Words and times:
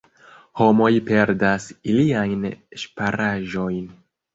Homoj 0.61 0.89
perdas 1.11 1.69
iliajn 1.95 2.51
ŝparaĵojn. 2.87 3.91